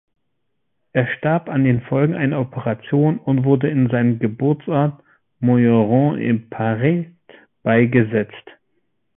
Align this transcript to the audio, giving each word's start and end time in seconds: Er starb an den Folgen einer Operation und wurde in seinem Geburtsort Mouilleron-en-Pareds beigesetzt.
Er 0.93 1.05
starb 1.15 1.47
an 1.47 1.63
den 1.63 1.81
Folgen 1.83 2.15
einer 2.15 2.39
Operation 2.39 3.19
und 3.19 3.43
wurde 3.43 3.69
in 3.69 3.87
seinem 3.91 4.17
Geburtsort 4.17 4.99
Mouilleron-en-Pareds 5.41 7.15
beigesetzt. 7.61 8.49